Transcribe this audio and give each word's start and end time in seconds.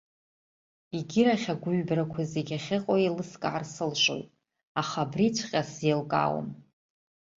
Егьирахь 0.95 1.47
агәыҩбарақәа 1.53 2.21
зегьы 2.31 2.55
ахьыҟоу 2.59 2.97
еилыскаар 2.99 3.63
сылшоит, 3.73 4.27
аха 4.81 4.99
абриҵәҟьа 5.05 5.61
сзеилкаауам. 5.67 6.47